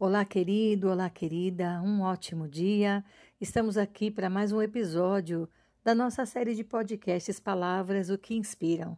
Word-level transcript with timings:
Olá, 0.00 0.24
querido, 0.24 0.90
olá, 0.90 1.10
querida, 1.10 1.82
um 1.82 2.02
ótimo 2.02 2.46
dia. 2.46 3.04
Estamos 3.40 3.76
aqui 3.76 4.12
para 4.12 4.30
mais 4.30 4.52
um 4.52 4.62
episódio 4.62 5.48
da 5.82 5.92
nossa 5.92 6.24
série 6.24 6.54
de 6.54 6.62
podcasts 6.62 7.40
Palavras 7.40 8.08
o 8.08 8.16
que 8.16 8.36
Inspiram. 8.36 8.96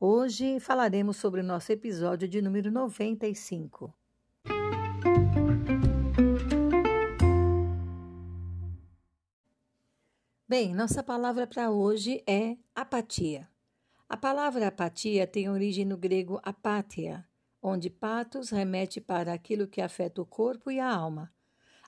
Hoje 0.00 0.58
falaremos 0.58 1.18
sobre 1.18 1.42
o 1.42 1.44
nosso 1.44 1.70
episódio 1.70 2.26
de 2.26 2.40
número 2.40 2.72
95. 2.72 3.92
Bem, 10.48 10.74
nossa 10.74 11.02
palavra 11.02 11.46
para 11.46 11.70
hoje 11.70 12.24
é 12.26 12.56
apatia. 12.74 13.46
A 14.08 14.16
palavra 14.16 14.68
apatia 14.68 15.26
tem 15.26 15.50
origem 15.50 15.84
no 15.84 15.98
grego 15.98 16.40
apatia, 16.42 17.28
onde 17.62 17.90
patos 17.90 18.50
remete 18.50 19.00
para 19.00 19.32
aquilo 19.32 19.66
que 19.66 19.80
afeta 19.80 20.22
o 20.22 20.26
corpo 20.26 20.70
e 20.70 20.78
a 20.78 20.88
alma. 20.88 21.32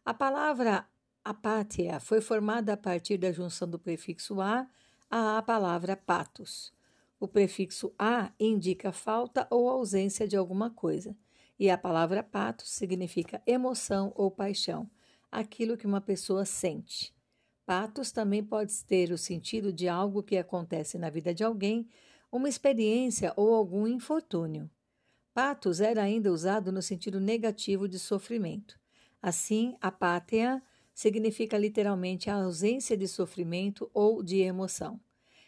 A 0.05 0.12
palavra 0.12 0.87
apátia 1.24 2.01
foi 2.01 2.20
formada 2.20 2.73
a 2.73 2.77
partir 2.77 3.19
da 3.19 3.33
junção 3.33 3.69
do 3.69 3.78
prefixo 3.78 4.41
a 4.41 4.66
à 5.11 5.42
palavra 5.42 5.97
patos. 5.97 6.73
O 7.19 7.27
prefixo 7.27 7.92
a 7.98 8.33
indica 8.38 8.92
falta 8.92 9.47
ou 9.51 9.69
ausência 9.69 10.27
de 10.27 10.37
alguma 10.37 10.70
coisa, 10.70 11.16
e 11.59 11.69
a 11.69 11.77
palavra 11.77 12.23
patos 12.23 12.70
significa 12.70 13.42
emoção 13.47 14.12
ou 14.14 14.30
paixão, 14.30 14.89
aquilo 15.30 15.77
que 15.77 15.87
uma 15.87 16.00
pessoa 16.00 16.45
sente. 16.45 17.14
Patos 17.66 18.11
também 18.11 18.42
pode 18.42 18.73
ter 18.84 19.12
o 19.12 19.19
sentido 19.19 19.73
de 19.73 19.87
algo 19.87 20.23
que 20.23 20.39
acontece 20.39 20.97
na 20.97 21.11
vida 21.11 21.34
de 21.34 21.45
alguém, 21.45 21.86
uma 22.33 22.48
experiência 22.48 23.33
ou 23.36 23.55
algum 23.55 23.86
infortúnio. 23.86 24.70
Patos 25.33 25.81
era 25.81 26.03
ainda 26.03 26.33
usado 26.33 26.73
no 26.73 26.83
sentido 26.83 27.20
negativo 27.20 27.89
de 27.89 27.98
sofrimento. 27.98 28.78
Assim, 29.23 29.77
apátia 29.81 30.62
significa 30.92 31.56
literalmente 31.56 32.28
a 32.28 32.34
ausência 32.34 32.97
de 32.97 33.06
sofrimento 33.06 33.91
ou 33.95 34.23
de 34.23 34.41
emoção. 34.41 35.01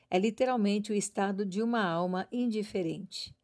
É 0.08 0.18
literalmente 0.18 0.92
o 0.92 0.94
estado 0.94 1.44
de 1.44 1.62
uma 1.62 1.82
alma 1.82 2.28
indiferente. 2.30 3.34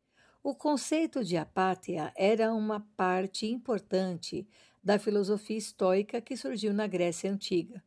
O 0.43 0.55
conceito 0.55 1.25
de 1.25 1.37
apátia 1.37 2.13
era 2.17 2.55
uma 2.55 2.81
parte 2.97 3.47
importante 3.47 4.47
da 4.83 4.99
filosofia 4.99 5.59
estoica 5.59 6.21
que 6.21 6.37
surgiu 6.37 6.73
na 6.73 6.87
Grécia 6.87 7.31
Antiga. 7.31 7.83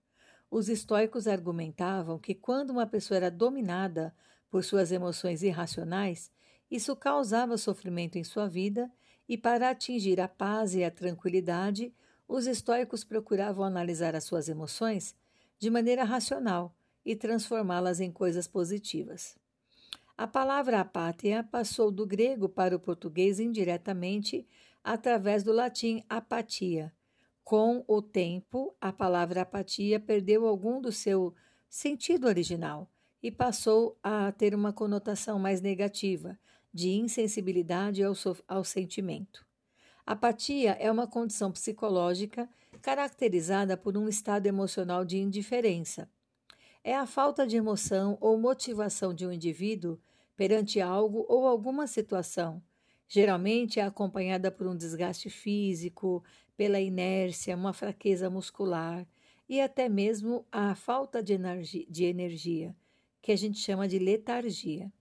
Os 0.49 0.67
estoicos 0.67 1.27
argumentavam 1.27 2.19
que 2.19 2.35
quando 2.35 2.72
uma 2.72 2.85
pessoa 2.85 3.16
era 3.16 3.31
dominada 3.31 4.13
por 4.49 4.63
suas 4.63 4.91
emoções 4.91 5.41
irracionais, 5.41 6.29
isso 6.72 6.95
causava 6.95 7.58
sofrimento 7.58 8.17
em 8.17 8.23
sua 8.23 8.47
vida, 8.47 8.89
e 9.27 9.38
para 9.38 9.69
atingir 9.69 10.19
a 10.22 10.27
paz 10.27 10.73
e 10.73 10.83
a 10.83 10.89
tranquilidade, 10.89 11.94
os 12.28 12.47
estoicos 12.47 13.03
procuravam 13.03 13.63
analisar 13.66 14.16
as 14.16 14.23
suas 14.23 14.47
emoções 14.47 15.13
de 15.59 15.69
maneira 15.69 16.05
racional 16.05 16.73
e 17.05 17.16
transformá-las 17.16 18.00
em 18.00 18.11
coisas 18.11 18.47
positivas. 18.47 19.36
A 20.17 20.28
palavra 20.28 20.80
apátia 20.80 21.44
passou 21.44 21.91
do 21.91 22.05
grego 22.05 22.47
para 22.47 22.75
o 22.75 22.80
português 22.80 23.39
indiretamente 23.39 24.47
através 24.83 25.44
do 25.44 25.52
latim 25.52 26.03
apatia. 26.08 26.94
Com 27.44 27.83
o 27.88 28.02
tempo, 28.02 28.75
a 28.80 28.94
palavra 28.94 29.41
apatia 29.41 30.00
perdeu 30.00 30.47
algum 30.47 30.80
do 30.80 30.91
seu 30.91 31.33
sentido 31.69 32.28
original 32.28 32.89
e 33.22 33.31
passou 33.31 33.97
a 34.02 34.31
ter 34.31 34.56
uma 34.56 34.72
conotação 34.72 35.38
mais 35.38 35.59
negativa, 35.61 36.39
de 36.73 36.89
insensibilidade 36.89 38.03
ao, 38.03 38.13
ao 38.47 38.63
sentimento. 38.63 39.45
Apatia 40.06 40.72
é 40.79 40.91
uma 40.91 41.07
condição 41.07 41.51
psicológica 41.51 42.50
caracterizada 42.81 43.78
por 43.78 43.97
um 43.97 44.07
estado 44.07 44.47
emocional 44.47 45.06
de 45.06 45.18
indiferença. 45.18 46.09
É 46.84 46.95
a 46.95 47.06
falta 47.06 47.45
de 47.45 47.56
emoção 47.56 48.18
ou 48.19 48.38
motivação 48.38 49.13
de 49.13 49.25
um 49.25 49.31
indivíduo 49.31 50.00
perante 50.35 50.81
algo 50.81 51.25
ou 51.29 51.47
alguma 51.47 51.85
situação. 51.85 52.62
Geralmente 53.07 53.79
é 53.79 53.84
acompanhada 53.84 54.50
por 54.50 54.66
um 54.66 54.75
desgaste 54.75 55.29
físico, 55.29 56.24
pela 56.57 56.79
inércia, 56.79 57.56
uma 57.56 57.74
fraqueza 57.74 58.29
muscular 58.29 59.06
e 59.47 59.59
até 59.59 59.90
mesmo 59.90 60.45
a 60.51 60.74
falta 60.74 61.22
de 61.22 61.38
de 61.90 62.06
energia 62.06 62.75
que 63.22 63.31
a 63.31 63.35
gente 63.35 63.59
chama 63.59 63.88
de 63.88 64.00
letargia. 64.00 64.91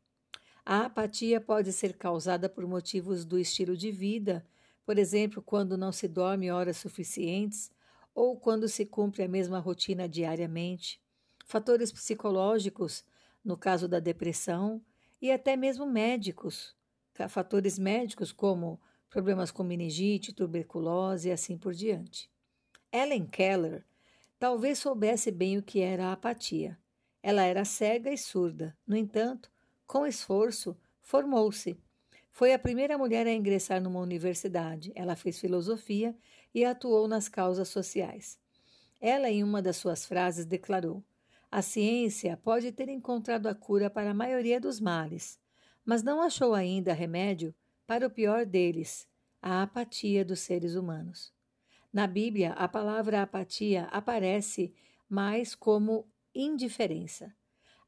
A 0.72 0.84
apatia 0.84 1.40
pode 1.40 1.72
ser 1.72 1.94
causada 1.94 2.48
por 2.48 2.64
motivos 2.64 3.24
do 3.24 3.36
estilo 3.36 3.76
de 3.76 3.90
vida, 3.90 4.46
por 4.86 4.98
exemplo, 4.98 5.42
quando 5.42 5.76
não 5.76 5.90
se 5.90 6.06
dorme 6.06 6.48
horas 6.48 6.76
suficientes 6.76 7.72
ou 8.14 8.38
quando 8.38 8.68
se 8.68 8.86
cumpre 8.86 9.24
a 9.24 9.28
mesma 9.28 9.58
rotina 9.58 10.08
diariamente, 10.08 11.02
fatores 11.44 11.90
psicológicos, 11.90 13.04
no 13.44 13.56
caso 13.56 13.88
da 13.88 13.98
depressão, 13.98 14.80
e 15.20 15.32
até 15.32 15.56
mesmo 15.56 15.86
médicos, 15.86 16.72
fatores 17.28 17.76
médicos 17.76 18.30
como 18.30 18.80
problemas 19.08 19.50
com 19.50 19.64
meningite, 19.64 20.32
tuberculose 20.32 21.30
e 21.30 21.32
assim 21.32 21.58
por 21.58 21.74
diante. 21.74 22.30
Ellen 22.92 23.26
Keller 23.26 23.84
talvez 24.38 24.78
soubesse 24.78 25.32
bem 25.32 25.58
o 25.58 25.64
que 25.64 25.80
era 25.80 26.06
a 26.06 26.12
apatia. 26.12 26.78
Ela 27.20 27.42
era 27.42 27.64
cega 27.64 28.12
e 28.12 28.16
surda. 28.16 28.78
No 28.86 28.96
entanto, 28.96 29.50
com 29.90 30.06
esforço, 30.06 30.76
formou-se. 31.02 31.76
Foi 32.30 32.52
a 32.52 32.58
primeira 32.60 32.96
mulher 32.96 33.26
a 33.26 33.32
ingressar 33.32 33.82
numa 33.82 33.98
universidade. 33.98 34.92
Ela 34.94 35.16
fez 35.16 35.40
filosofia 35.40 36.16
e 36.54 36.64
atuou 36.64 37.08
nas 37.08 37.28
causas 37.28 37.70
sociais. 37.70 38.38
Ela, 39.00 39.28
em 39.28 39.42
uma 39.42 39.60
das 39.60 39.78
suas 39.78 40.06
frases, 40.06 40.46
declarou: 40.46 41.02
A 41.50 41.60
ciência 41.60 42.36
pode 42.36 42.70
ter 42.70 42.88
encontrado 42.88 43.48
a 43.48 43.54
cura 43.54 43.90
para 43.90 44.12
a 44.12 44.14
maioria 44.14 44.60
dos 44.60 44.78
males, 44.78 45.40
mas 45.84 46.04
não 46.04 46.22
achou 46.22 46.54
ainda 46.54 46.92
remédio 46.92 47.52
para 47.84 48.06
o 48.06 48.10
pior 48.10 48.46
deles, 48.46 49.08
a 49.42 49.60
apatia 49.60 50.24
dos 50.24 50.38
seres 50.38 50.76
humanos. 50.76 51.32
Na 51.92 52.06
Bíblia, 52.06 52.52
a 52.52 52.68
palavra 52.68 53.22
apatia 53.22 53.86
aparece 53.86 54.72
mais 55.08 55.56
como 55.56 56.08
indiferença. 56.32 57.34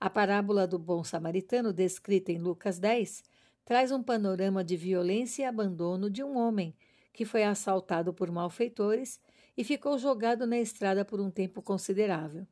A 0.04 0.10
parábola 0.10 0.66
do 0.66 0.80
bom 0.80 1.04
samaritano, 1.04 1.72
descrita 1.72 2.32
em 2.32 2.38
Lucas 2.38 2.76
10, 2.76 3.22
traz 3.64 3.92
um 3.92 4.02
panorama 4.02 4.64
de 4.64 4.76
violência 4.76 5.42
e 5.42 5.44
abandono 5.44 6.10
de 6.10 6.24
um 6.24 6.36
homem 6.36 6.74
que 7.12 7.24
foi 7.24 7.44
assaltado 7.44 8.12
por 8.12 8.28
malfeitores 8.28 9.20
e 9.56 9.62
ficou 9.62 9.96
jogado 9.96 10.44
na 10.44 10.58
estrada 10.58 11.04
por 11.04 11.20
um 11.20 11.30
tempo 11.30 11.62
considerável. 11.62 12.44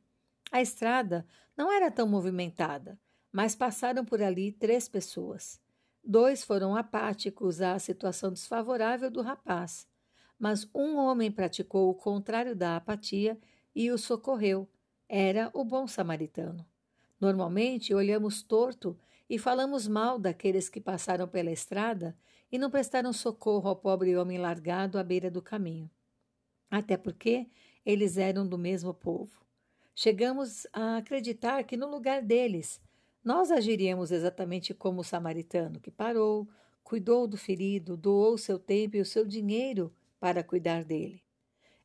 A 0.49 0.61
estrada 0.61 1.27
não 1.57 1.69
era 1.69 1.91
tão 1.91 2.07
movimentada, 2.07 2.97
mas 3.33 3.53
passaram 3.53 4.05
por 4.05 4.21
ali 4.21 4.53
três 4.53 4.87
pessoas. 4.87 5.59
Dois 6.01 6.45
foram 6.45 6.73
apáticos 6.73 7.59
à 7.59 7.77
situação 7.79 8.31
desfavorável 8.31 9.11
do 9.11 9.21
rapaz, 9.21 9.85
mas 10.39 10.65
um 10.73 10.95
homem 10.95 11.29
praticou 11.29 11.89
o 11.89 11.95
contrário 11.95 12.55
da 12.55 12.77
apatia 12.77 13.37
e 13.75 13.91
o 13.91 13.97
socorreu. 13.97 14.69
Era 15.09 15.51
o 15.53 15.65
bom 15.65 15.85
samaritano. 15.85 16.70
Normalmente 17.21 17.93
olhamos 17.93 18.41
torto 18.41 18.97
e 19.29 19.37
falamos 19.37 19.87
mal 19.87 20.17
daqueles 20.17 20.67
que 20.69 20.81
passaram 20.81 21.27
pela 21.27 21.51
estrada 21.51 22.17
e 22.51 22.57
não 22.57 22.71
prestaram 22.71 23.13
socorro 23.13 23.69
ao 23.69 23.75
pobre 23.75 24.17
homem 24.17 24.39
largado 24.39 24.97
à 24.97 25.03
beira 25.03 25.29
do 25.29 25.39
caminho. 25.39 25.87
Até 26.69 26.97
porque 26.97 27.47
eles 27.85 28.17
eram 28.17 28.47
do 28.47 28.57
mesmo 28.57 28.91
povo. 28.91 29.39
Chegamos 29.93 30.65
a 30.73 30.97
acreditar 30.97 31.63
que 31.63 31.77
no 31.77 31.87
lugar 31.87 32.23
deles 32.23 32.81
nós 33.23 33.51
agiríamos 33.51 34.11
exatamente 34.11 34.73
como 34.73 35.01
o 35.01 35.03
samaritano 35.03 35.79
que 35.79 35.91
parou, 35.91 36.49
cuidou 36.83 37.27
do 37.27 37.37
ferido, 37.37 37.95
doou 37.95 38.35
seu 38.35 38.57
tempo 38.57 38.97
e 38.97 39.01
o 39.01 39.05
seu 39.05 39.27
dinheiro 39.27 39.93
para 40.19 40.43
cuidar 40.43 40.83
dele. 40.83 41.21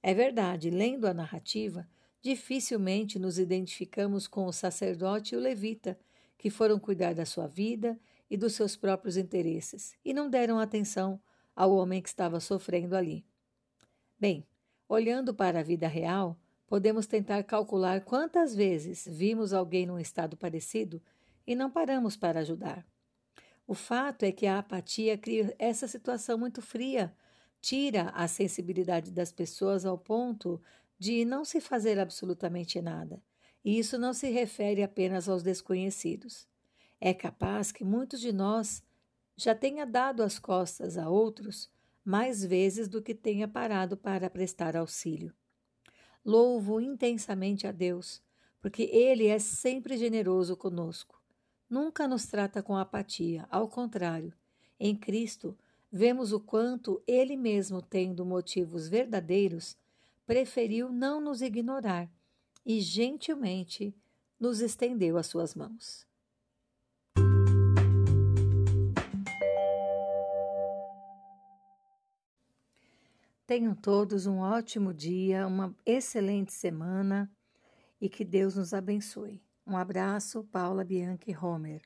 É 0.03 0.15
verdade, 0.15 0.71
lendo 0.71 1.07
a 1.07 1.13
narrativa, 1.13 1.87
dificilmente 2.21 3.19
nos 3.19 3.39
identificamos 3.39 4.27
com 4.27 4.47
o 4.47 4.53
sacerdote 4.53 5.35
e 5.35 5.39
o 5.39 5.41
levita, 5.41 5.99
que 6.39 6.51
foram 6.51 6.79
cuidar 6.79 7.15
da 7.15 7.25
sua 7.25 7.47
vida 7.47 7.99
e 8.29 8.37
dos 8.37 8.55
seus 8.55 8.77
próprios 8.77 9.17
interesses, 9.17 9.97
e 10.05 10.13
não 10.13 10.29
deram 10.29 10.59
atenção 10.59 11.21
ao 11.55 11.75
homem 11.75 12.03
que 12.03 12.09
estava 12.09 12.41
sofrendo 12.41 12.97
ali. 12.97 13.25
Bem, 14.19 14.47
olhando 14.89 15.35
para 15.35 15.61
a 15.61 15.63
vida 15.63 15.89
real, 15.89 16.39
podemos 16.67 17.07
tentar 17.07 17.43
calcular 17.45 18.03
quantas 18.03 18.55
vezes 18.55 19.07
vimos 19.11 19.53
alguém 19.53 19.87
num 19.87 19.99
estado 19.99 20.37
parecido 20.37 21.01
e 21.47 21.55
não 21.55 21.71
paramos 21.71 22.17
para 22.17 22.41
ajudar. 22.41 22.85
O 23.67 23.75
fato 23.75 24.25
é 24.25 24.33
que 24.33 24.47
a 24.47 24.59
apatia 24.59 25.17
cria 25.17 25.55
essa 25.59 25.89
situação 25.89 26.39
muito 26.39 26.61
fria, 26.63 27.15
tira 27.61 28.11
a 28.11 28.29
sensibilidade 28.29 29.11
das 29.11 29.33
pessoas 29.33 29.85
ao 29.85 29.99
ponto 29.99 30.61
de 30.99 31.25
não 31.25 31.45
se 31.45 31.61
fazer 31.61 31.99
absolutamente 31.99 32.81
nada. 32.81 33.23
E 33.65 33.79
isso 33.79 33.99
não 33.99 34.13
se 34.13 34.31
refere 34.31 34.83
apenas 34.83 35.29
aos 35.29 35.43
desconhecidos. 35.43 36.47
É 37.01 37.13
capaz 37.13 37.73
que 37.73 37.85
muitos 37.85 38.21
de 38.21 38.33
nós 38.33 38.83
já 39.37 39.55
tenha 39.55 39.85
dado 39.85 40.23
as 40.23 40.39
costas 40.39 40.97
a 40.97 41.11
outros, 41.11 41.71
mais 42.05 42.45
vezes 42.45 42.89
do 42.89 43.03
que 43.03 43.15
tenha 43.15 43.49
parado 43.49 43.97
para 43.97 44.31
prestar 44.31 44.77
auxílio. 44.77 45.35
Louvo 46.25 46.81
intensamente 46.81 47.67
a 47.67 47.73
Deus, 47.73 48.23
porque 48.61 48.85
Ele 48.85 49.27
é 49.27 49.39
sempre 49.39 49.97
generoso 49.97 50.57
conosco. 50.57 51.21
Nunca 51.69 52.07
nos 52.09 52.27
trata 52.27 52.63
com 52.63 52.77
apatia, 52.77 53.47
ao 53.51 53.69
contrário, 53.69 54.33
em 54.79 54.95
Cristo 54.95 55.57
vemos 55.91 56.33
o 56.33 56.41
quanto 56.41 57.03
Ele 57.07 57.37
mesmo, 57.37 57.81
tendo 57.81 58.25
motivos 58.25 58.89
verdadeiros, 58.89 59.77
preferiu 60.27 60.91
não 60.91 61.21
nos 61.21 61.41
ignorar 61.41 62.11
e 62.65 62.81
gentilmente 62.81 63.95
nos 64.39 64.61
estendeu 64.61 65.17
as 65.17 65.27
suas 65.27 65.55
mãos. 65.55 66.05
Tenham 73.47 73.77
todos 73.77 74.27
um 74.27 74.39
ótimo 74.39 74.93
dia, 74.93 75.47
uma 75.47 75.75
excelente 75.87 76.53
semana 76.53 77.31
e 78.01 78.09
que 78.09 78.25
Deus 78.25 78.57
nos 78.57 78.75
abençoe. 78.75 79.41
Um 79.65 79.77
abraço, 79.77 80.43
Paula 80.51 80.85
Bianchi 80.85 81.35
Homer. 81.41 81.81